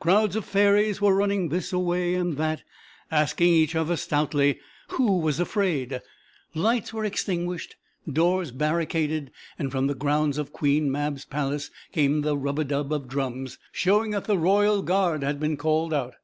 [0.00, 2.64] Crowds of fairies were running this away and that,
[3.12, 4.58] asking each other stoutly,
[4.88, 6.00] who was afraid,
[6.52, 7.76] lights were extinguished,
[8.12, 13.56] doors barricaded, and from the grounds of Queen Mab's palace came the rubadub of drums,
[13.70, 16.14] showing that the royal guard had been called out.